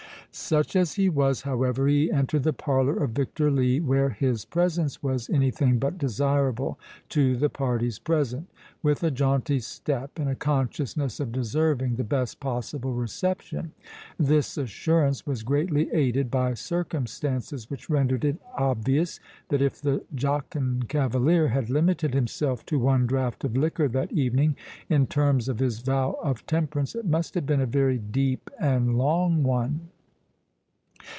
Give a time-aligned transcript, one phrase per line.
[0.33, 5.03] Such as he was, however, he entered the parlour of Victor Lee, where his presence
[5.03, 8.47] was any thing but desirable to the parties present,
[8.81, 13.73] with a jaunty step, and a consciousness of deserving the best possible reception.
[14.17, 20.87] This assurance was greatly aided by circumstances which rendered it obvious, that if the jocund
[20.87, 24.55] cavalier had limited himself to one draught of liquor that evening,
[24.89, 28.97] in terms of his vow of temperance, it must have been a very deep and
[28.97, 29.89] long one.